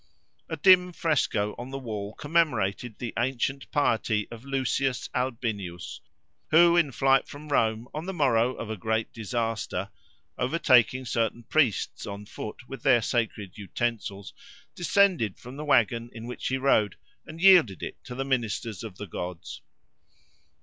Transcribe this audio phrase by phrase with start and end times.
[0.49, 5.99] A dim fresco on the wall commemorated the ancient piety of Lucius Albinius,
[6.49, 9.91] who in flight from Rome on the morrow of a great disaster,
[10.39, 14.33] overtaking certain priests on foot with their sacred utensils,
[14.73, 16.95] descended from the wagon in which he rode
[17.27, 19.61] and yielded it to the ministers of the gods.